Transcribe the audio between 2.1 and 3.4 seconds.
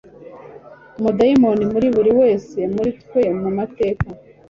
wese muri twe;